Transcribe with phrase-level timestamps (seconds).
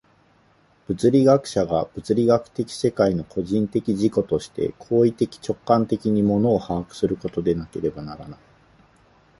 [0.87, 8.39] 物理学者が物理学的世界の個人的自己として行為的直観的に物を把握することでなければならない。